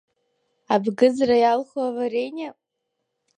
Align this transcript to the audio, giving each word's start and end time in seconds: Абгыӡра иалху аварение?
Абгыӡра 0.73 1.37
иалху 1.39 1.79
аварение? 1.87 2.49